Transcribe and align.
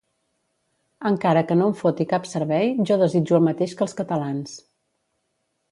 Encara 1.09 1.43
que 1.51 1.57
no 1.59 1.67
em 1.73 1.75
foti 1.81 2.07
cap 2.15 2.25
servei, 2.31 2.73
jo 2.91 2.99
desitjo 3.05 3.39
el 3.41 3.47
mateix 3.51 3.79
que 3.83 3.87
els 3.89 3.97
catalans. 4.03 4.59